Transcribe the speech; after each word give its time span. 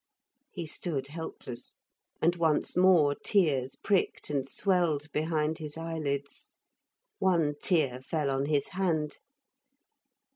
He 0.49 0.65
stood 0.65 1.09
helpless, 1.09 1.75
and 2.23 2.35
once 2.35 2.75
more 2.75 3.13
tears 3.13 3.75
pricked 3.75 4.31
and 4.31 4.49
swelled 4.49 5.11
behind 5.11 5.59
his 5.59 5.77
eyelids. 5.77 6.49
One 7.19 7.53
tear 7.61 7.99
fell 8.01 8.31
on 8.31 8.47
his 8.47 8.69
hand. 8.69 9.19